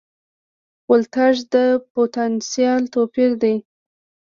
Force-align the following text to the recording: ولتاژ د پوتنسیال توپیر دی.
ولتاژ 0.89 1.35
د 1.53 1.55
پوتنسیال 1.93 2.81
توپیر 2.93 3.31
دی. 3.41 3.55